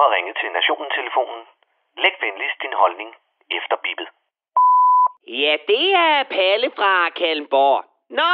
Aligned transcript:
har 0.00 0.14
ringet 0.16 0.36
til 0.40 0.50
Nationen-telefonen. 0.58 1.42
Læg 2.02 2.14
venligst 2.20 2.62
din 2.62 2.72
holdning 2.82 3.10
efter 3.50 3.76
bippet. 3.84 4.08
Ja, 5.26 5.56
det 5.68 5.94
er 5.94 6.22
Palle 6.22 6.70
fra 6.76 7.10
Kalmborg. 7.10 7.84
Nå, 8.10 8.32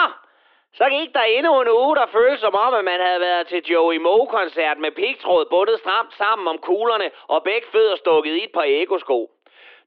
så 0.72 0.88
gik 0.88 1.14
der 1.14 1.22
endnu 1.22 1.60
en 1.60 1.68
uge, 1.68 1.96
der 1.96 2.06
føltes 2.06 2.40
som 2.40 2.54
om, 2.54 2.74
at 2.74 2.84
man 2.84 3.00
havde 3.00 3.20
været 3.20 3.46
til 3.46 3.64
Joey 3.64 3.96
Moe-koncert 3.96 4.78
med 4.78 4.90
pigtråd 4.90 5.46
bundet 5.50 5.78
stramt 5.78 6.14
sammen 6.14 6.48
om 6.48 6.58
kuglerne 6.58 7.10
og 7.28 7.45
begge 7.45 7.68
fødder 7.72 7.96
stukket 7.96 8.34
i 8.36 8.45
et 8.45 8.52
par 8.52 8.66
ekosko. 8.66 9.30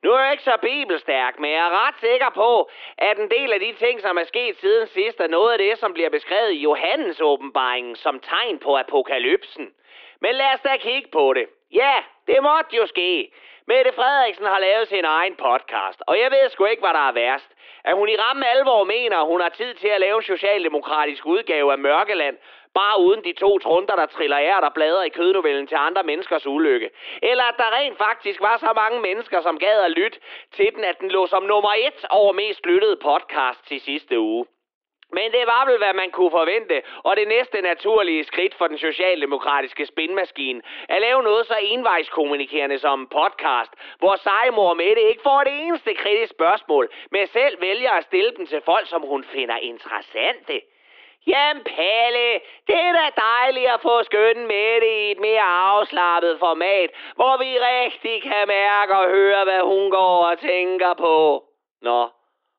Nu 0.04 0.12
er 0.12 0.20
jeg 0.20 0.32
ikke 0.32 0.44
så 0.44 0.58
bibelstærk, 0.62 1.40
men 1.40 1.52
jeg 1.52 1.66
er 1.68 1.88
ret 1.88 1.96
sikker 2.00 2.30
på, 2.30 2.70
at 2.98 3.18
en 3.18 3.30
del 3.32 3.54
af 3.54 3.60
de 3.60 3.74
ting, 3.74 4.02
som 4.02 4.18
er 4.18 4.24
sket 4.24 4.58
siden 4.58 4.88
sidst, 4.88 5.20
er 5.20 5.28
noget 5.28 5.52
af 5.52 5.58
det, 5.58 5.78
som 5.78 5.94
bliver 5.94 6.10
beskrevet 6.10 6.52
i 6.52 6.62
Johannes 6.62 7.22
åbenbaringen 7.22 7.96
som 7.96 8.20
tegn 8.20 8.60
på 8.60 8.78
apokalypsen. 8.78 9.74
Men 10.22 10.36
lad 10.36 10.54
os 10.54 10.62
da 10.62 10.78
kigge 10.78 11.10
på 11.12 11.34
det. 11.34 11.48
Ja, 11.74 11.96
det 12.28 12.44
måtte 12.44 12.76
jo 12.76 12.86
ske. 12.86 13.32
Mette 13.68 13.92
Frederiksen 13.92 14.46
har 14.46 14.60
lavet 14.60 14.88
sin 14.88 15.06
egen 15.06 15.36
podcast, 15.36 16.04
og 16.08 16.20
jeg 16.20 16.32
ved 16.32 16.50
sgu 16.50 16.66
ikke, 16.66 16.82
hvad 16.82 16.94
der 16.94 17.08
er 17.08 17.12
værst. 17.12 17.50
At 17.84 17.96
hun 17.96 18.10
i 18.10 18.16
ramme 18.16 18.48
alvor 18.48 18.84
mener, 18.84 19.18
at 19.18 19.28
hun 19.28 19.42
har 19.42 19.50
tid 19.50 19.74
til 19.74 19.88
at 19.88 20.02
lave 20.02 20.18
en 20.18 20.24
socialdemokratisk 20.24 21.26
udgave 21.26 21.72
af 21.72 21.78
Mørkeland, 21.78 22.38
bare 22.74 23.00
uden 23.00 23.24
de 23.24 23.34
to 23.34 23.60
trunder, 23.60 23.96
der 23.96 24.06
triller 24.06 24.40
ær, 24.40 24.60
der 24.60 24.70
bladrer 24.70 25.04
i 25.04 25.10
kødnovellen 25.10 25.68
til 25.68 25.78
andre 25.80 26.04
menneskers 26.04 26.48
ulykke. 26.48 26.90
Eller 27.22 27.44
at 27.44 27.56
der 27.58 27.78
rent 27.78 27.98
faktisk 27.98 28.42
var 28.42 28.58
så 28.58 28.74
mange 28.76 29.00
mennesker, 29.02 29.42
som 29.42 29.60
gad 29.60 29.82
at 29.82 29.92
lytte 29.92 30.20
til 30.52 30.70
den, 30.76 30.84
at 30.84 31.00
den 31.00 31.12
lå 31.12 31.28
som 31.28 31.44
nummer 31.44 31.74
et 31.88 32.06
over 32.10 32.34
mest 32.34 32.66
lyttede 32.66 32.98
podcast 32.98 33.68
til 33.68 33.82
sidste 33.82 34.20
uge. 34.20 34.46
Men 35.18 35.32
det 35.32 35.46
var 35.48 35.66
vel, 35.66 35.78
hvad 35.78 35.94
man 35.94 36.12
kunne 36.12 36.32
forvente, 36.32 36.82
og 37.04 37.16
det 37.16 37.28
næste 37.28 37.62
naturlige 37.62 38.24
skridt 38.24 38.56
for 38.56 38.68
den 38.68 38.78
socialdemokratiske 38.78 39.86
spinmaskine, 39.86 40.62
at 40.90 41.02
lave 41.02 41.24
noget 41.24 41.48
så 41.48 41.58
envejskommunikerende 41.62 42.80
som 42.80 43.02
en 43.02 43.08
podcast, 43.08 43.72
hvor 44.00 44.16
sejmor 44.16 44.74
Mette 44.74 45.02
ikke 45.02 45.22
får 45.22 45.44
det 45.44 45.54
eneste 45.62 45.94
kritisk 45.94 46.32
spørgsmål, 46.32 46.90
men 47.12 47.28
selv 47.28 47.62
vælger 47.62 47.92
at 47.92 48.04
stille 48.04 48.32
dem 48.38 48.46
til 48.46 48.62
folk, 48.66 48.88
som 48.88 49.02
hun 49.02 49.24
finder 49.24 49.58
interessante. 49.58 50.62
Jamen 51.28 51.64
Palle, 51.64 52.30
det 52.68 52.80
er 52.88 52.94
da 52.94 53.22
dejligt 53.22 53.70
at 53.70 53.82
få 53.82 54.04
skønnen 54.04 54.48
med 54.48 54.82
det 54.82 54.94
i 55.06 55.12
et 55.12 55.20
mere 55.20 55.42
afslappet 55.42 56.40
format, 56.40 56.90
hvor 57.16 57.38
vi 57.38 57.60
rigtig 57.60 58.24
kan 58.24 58.48
mærke 58.48 58.94
og 58.98 59.10
høre, 59.10 59.44
hvad 59.44 59.62
hun 59.62 59.92
går 59.92 60.26
og 60.26 60.40
tænker 60.40 60.94
på. 60.94 61.44
Nå, 61.82 62.10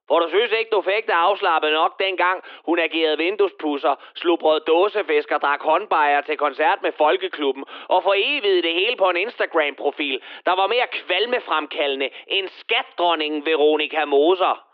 for 0.09 0.19
du 0.19 0.29
synes 0.29 0.53
ikke, 0.53 0.71
du 0.71 0.81
fik 0.81 1.07
det 1.07 1.13
afslappet 1.13 1.73
nok 1.73 1.93
dengang 2.01 2.45
hun 2.65 2.79
agerede 2.79 3.19
vinduespusser, 3.19 3.95
slog 4.15 4.39
brød 4.39 4.61
dåsefisk 4.61 5.31
og 5.31 5.41
drak 5.41 5.63
håndbejer 5.63 6.21
til 6.21 6.37
koncert 6.37 6.83
med 6.83 6.93
Folkeklubben 6.93 7.65
og 7.89 8.03
forevigede 8.03 8.63
det 8.63 8.75
hele 8.75 8.97
på 8.97 9.11
en 9.11 9.17
Instagram-profil, 9.17 10.21
der 10.47 10.55
var 10.61 10.67
mere 10.67 10.87
kvalmefremkaldende 10.93 12.09
end 12.27 12.49
skatdronningen 12.49 13.47
Veronika 13.47 14.05
Moser. 14.05 14.65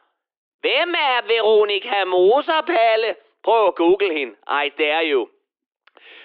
Hvem 0.60 0.94
er 0.94 1.26
Veronika 1.26 2.04
Moser, 2.04 2.60
Palle? 2.66 3.14
Prøv 3.44 3.66
at 3.66 3.74
google 3.74 4.12
hende. 4.12 4.34
I 4.64 4.68
dare 4.78 5.04
you. 5.12 5.28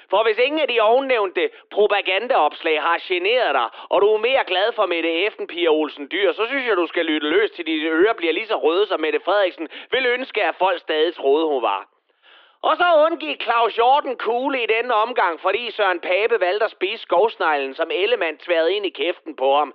For 0.10 0.24
hvis 0.24 0.38
ingen 0.38 0.60
af 0.60 0.68
de 0.68 0.82
ovennævnte 0.82 1.50
propagandaopslag 1.72 2.82
har 2.82 2.98
generet 3.08 3.54
dig, 3.54 3.68
og 3.90 4.02
du 4.02 4.08
er 4.14 4.18
mere 4.18 4.44
glad 4.48 4.72
for 4.72 4.86
Mette 4.86 5.26
Effen, 5.26 5.48
Pia 5.48 5.70
Olsen 5.70 6.08
Dyr, 6.12 6.32
så 6.34 6.46
synes 6.48 6.68
jeg, 6.68 6.78
du 6.78 6.88
skal 6.88 7.06
lytte 7.06 7.28
løs 7.28 7.52
til 7.52 7.66
dine 7.66 7.90
ører 7.90 8.14
bliver 8.14 8.34
lige 8.34 8.48
så 8.48 8.56
røde, 8.56 8.88
som 8.88 9.00
Mette 9.00 9.20
Frederiksen 9.26 9.68
vil 9.92 10.06
ønske, 10.06 10.44
at 10.44 10.56
folk 10.56 10.80
stadig 10.80 11.16
troede, 11.16 11.48
hun 11.48 11.62
var. 11.62 11.88
Og 12.62 12.78
så 12.78 12.88
undgik 13.06 13.44
Claus 13.44 13.78
Jordan 13.78 14.18
kugle 14.18 14.64
i 14.64 14.66
denne 14.66 14.94
omgang, 14.94 15.40
fordi 15.40 15.72
Søren 15.72 16.00
Pape 16.00 16.40
valgte 16.40 16.66
at 16.66 16.72
spise 16.72 17.04
skovsneglen, 17.04 17.74
som 17.76 17.92
Ellemann 17.92 18.38
tværede 18.38 18.74
ind 18.74 18.86
i 18.86 18.90
kæften 18.90 19.36
på 19.36 19.56
ham. 19.56 19.74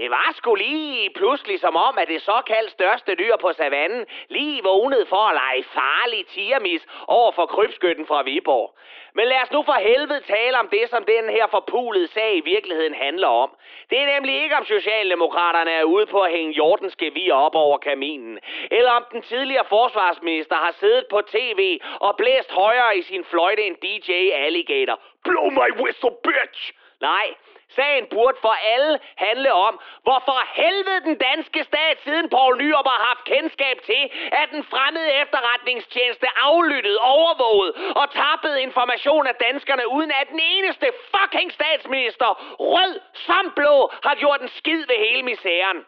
Det 0.00 0.10
var 0.10 0.32
sgu 0.36 0.54
lige 0.54 1.10
pludselig 1.10 1.60
som 1.60 1.76
om, 1.76 1.98
at 1.98 2.08
det 2.08 2.22
såkaldt 2.22 2.70
største 2.70 3.14
dyr 3.14 3.36
på 3.36 3.52
savannen 3.52 4.06
lige 4.28 4.62
vågnede 4.62 5.06
for 5.06 5.22
at 5.28 5.34
lege 5.34 5.62
farlig 5.62 6.26
tiramis 6.26 6.86
over 7.08 7.32
for 7.32 7.46
krybskytten 7.46 8.06
fra 8.06 8.22
Viborg. 8.22 8.78
Men 9.14 9.28
lad 9.28 9.42
os 9.42 9.52
nu 9.52 9.62
for 9.62 9.72
helvede 9.72 10.20
tale 10.20 10.58
om 10.58 10.68
det, 10.68 10.90
som 10.90 11.04
den 11.04 11.30
her 11.30 11.46
forpulede 11.46 12.06
sag 12.06 12.36
i 12.36 12.40
virkeligheden 12.40 12.94
handler 12.94 13.28
om. 13.28 13.50
Det 13.90 13.98
er 13.98 14.06
nemlig 14.14 14.42
ikke 14.42 14.56
om 14.56 14.64
Socialdemokraterne 14.64 15.70
er 15.70 15.84
ude 15.84 16.06
på 16.06 16.20
at 16.20 16.32
hænge 16.32 16.52
Jordens 16.52 16.96
gevir 16.96 17.32
op 17.32 17.54
over 17.54 17.78
kaminen, 17.78 18.38
eller 18.70 18.90
om 18.90 19.04
den 19.12 19.22
tidligere 19.22 19.64
forsvarsminister 19.68 20.56
har 20.56 20.72
siddet 20.72 21.04
på 21.10 21.20
tv 21.20 21.80
og 22.00 22.16
blæst 22.16 22.52
højere 22.52 22.96
i 22.96 23.02
sin 23.02 23.24
fløjte 23.24 23.62
end 23.62 23.76
DJ 23.76 24.12
Alligator. 24.34 25.00
Blow 25.24 25.50
my 25.50 25.70
whistle, 25.80 26.14
bitch! 26.24 26.72
Nej, 27.00 27.34
Sagen 27.76 28.06
burde 28.14 28.38
for 28.40 28.56
alle 28.74 28.98
handle 29.16 29.52
om, 29.52 29.80
hvorfor 30.02 30.38
helvede 30.60 31.00
den 31.08 31.16
danske 31.18 31.64
stat 31.64 31.96
siden 32.04 32.28
Poul 32.30 32.56
Nyrup 32.58 32.88
har 32.94 33.02
haft 33.08 33.24
kendskab 33.24 33.76
til, 33.90 34.02
at 34.32 34.48
den 34.54 34.64
fremmede 34.64 35.12
efterretningstjeneste 35.22 36.26
aflyttede, 36.36 36.98
overvåget 36.98 37.72
og 38.00 38.06
tappede 38.10 38.62
information 38.62 39.26
af 39.26 39.34
danskerne, 39.34 39.84
uden 39.96 40.12
at 40.20 40.28
den 40.28 40.40
eneste 40.40 40.86
fucking 41.14 41.52
statsminister, 41.52 42.28
rød 42.74 43.00
som 43.26 43.52
blå, 43.56 43.76
har 44.06 44.14
gjort 44.14 44.40
en 44.40 44.48
skid 44.48 44.80
ved 44.90 44.98
hele 45.06 45.22
misæren. 45.22 45.78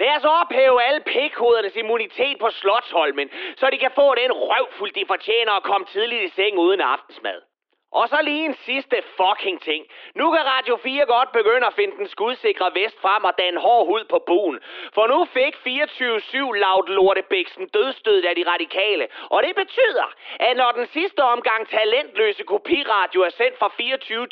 Lad 0.00 0.16
os 0.16 0.24
ophæve 0.24 0.82
alle 0.82 1.00
pikhodernes 1.00 1.76
immunitet 1.76 2.38
på 2.38 2.50
Slottholmen, 2.50 3.30
så 3.56 3.70
de 3.72 3.78
kan 3.78 3.90
få 3.94 4.14
den 4.14 4.32
røvfuld, 4.32 4.92
de 4.92 5.04
fortjener 5.06 5.52
at 5.52 5.62
komme 5.62 5.86
tidligt 5.86 6.22
i 6.22 6.34
seng 6.34 6.58
uden 6.58 6.80
aftensmad. 6.80 7.47
Og 7.92 8.08
så 8.08 8.18
lige 8.22 8.44
en 8.44 8.54
sidste 8.54 9.02
fucking 9.16 9.62
ting. 9.62 9.86
Nu 10.14 10.30
kan 10.30 10.46
Radio 10.46 10.76
4 10.76 11.06
godt 11.06 11.32
begynde 11.32 11.66
at 11.66 11.74
finde 11.74 11.96
den 11.96 12.08
skudsikre 12.08 12.70
vest 12.74 13.00
frem 13.00 13.24
og 13.24 13.38
danne 13.38 13.60
hård 13.60 13.86
hud 13.86 14.04
på 14.04 14.18
buen. 14.26 14.60
For 14.94 15.06
nu 15.06 15.24
fik 15.24 15.54
24-7 15.54 16.52
Laut 16.52 16.88
Lortebæksen 16.88 17.68
dødstød 17.68 18.24
af 18.24 18.34
de 18.36 18.44
radikale. 18.52 19.08
Og 19.30 19.42
det 19.42 19.54
betyder, 19.56 20.14
at 20.40 20.56
når 20.56 20.72
den 20.72 20.86
sidste 20.86 21.20
omgang 21.24 21.68
talentløse 21.68 22.42
kopiradio 22.42 23.20
er 23.22 23.30
sendt 23.30 23.58
fra 23.58 23.68
24 23.68 24.26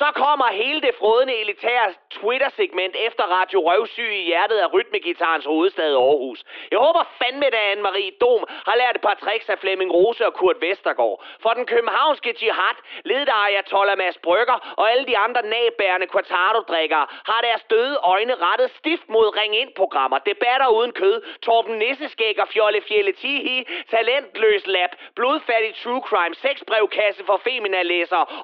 så 0.00 0.08
kommer 0.22 0.48
hele 0.62 0.80
det 0.80 0.94
frødende 1.00 1.34
elitære 1.42 1.94
Twitter-segment 2.10 2.94
efter 3.08 3.24
Radio 3.38 3.58
Røvsyg 3.68 4.10
i 4.20 4.24
hjertet 4.30 4.58
af 4.64 4.72
rytmegitarens 4.74 5.44
hovedstad 5.44 5.94
Aarhus. 5.94 6.44
Jeg 6.70 6.78
håber 6.78 7.02
fandme, 7.20 7.46
at 7.46 7.56
Anne-Marie 7.70 8.12
Dom 8.22 8.42
har 8.68 8.76
lært 8.76 8.94
et 8.94 9.00
par 9.00 9.16
tricks 9.22 9.48
af 9.48 9.58
Flemming 9.58 9.90
Rose 9.92 10.26
og 10.26 10.34
Kurt 10.34 10.56
Vestergaard. 10.60 11.24
For 11.42 11.50
den 11.50 11.66
københavnske 11.66 12.34
jihad, 12.42 12.76
ledet 13.04 13.28
af 13.28 13.38
Ayatollah 13.46 13.98
Mads 13.98 14.18
Brygger 14.18 14.74
og 14.76 14.90
alle 14.92 15.06
de 15.06 15.18
andre 15.18 15.42
næbærende 15.42 16.06
quartado-drikkere, 16.12 17.06
har 17.30 17.40
deres 17.48 17.64
døde 17.70 17.96
øjne 18.02 18.34
rettet 18.46 18.70
stift 18.70 19.08
mod 19.08 19.36
ring 19.38 19.56
ind 19.56 19.70
programmer 19.76 20.18
debatter 20.18 20.68
uden 20.68 20.92
kød, 20.92 21.22
Torben 21.42 21.78
Nisseskæg 21.78 22.36
og 22.40 22.48
Fjolle 22.48 22.80
Fjelle 22.88 23.12
Tihi, 23.12 23.66
talentløs 23.90 24.66
lab, 24.66 24.90
blodfattig 25.16 25.74
true 25.82 26.02
crime, 26.08 26.34
sexbrevkasse 26.34 27.24
for 27.24 27.36
femina 27.36 27.80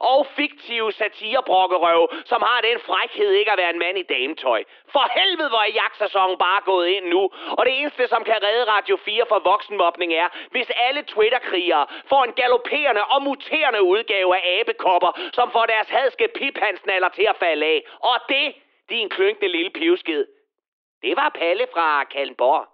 og 0.00 0.26
fiktive 0.26 0.92
satire 0.92 1.39
brokkerøv, 1.40 2.02
som 2.24 2.42
har 2.42 2.60
den 2.60 2.78
frækhed 2.88 3.30
ikke 3.30 3.52
at 3.52 3.58
være 3.58 3.70
en 3.70 3.78
mand 3.78 3.98
i 3.98 4.02
dametøj. 4.02 4.60
For 4.92 5.04
helvede, 5.18 5.48
hvor 5.48 5.62
er 5.68 5.72
jagtsæsonen 5.80 6.38
bare 6.38 6.60
gået 6.64 6.88
ind 6.88 7.06
nu. 7.14 7.22
Og 7.58 7.62
det 7.66 7.80
eneste, 7.80 8.06
som 8.06 8.24
kan 8.24 8.38
redde 8.42 8.64
Radio 8.74 8.96
4 8.96 9.24
for 9.28 9.38
voksenmobning 9.38 10.12
er, 10.12 10.28
hvis 10.50 10.70
alle 10.86 11.02
Twitter-krigere 11.02 11.86
får 12.08 12.24
en 12.24 12.32
galopperende 12.32 13.04
og 13.04 13.22
muterende 13.22 13.82
udgave 13.82 14.36
af 14.36 14.60
abekopper, 14.60 15.12
som 15.32 15.50
får 15.50 15.66
deres 15.66 15.88
hadske 15.88 16.28
piphansnaller 16.34 17.08
til 17.08 17.26
at 17.32 17.36
falde 17.36 17.66
af. 17.66 17.78
Og 18.00 18.16
det, 18.28 18.54
din 18.90 19.08
klynkende 19.08 19.48
lille 19.48 19.70
pivskid. 19.70 20.24
Det 21.02 21.16
var 21.16 21.28
Palle 21.28 21.66
fra 21.72 22.04
Kalmborg. 22.04 22.66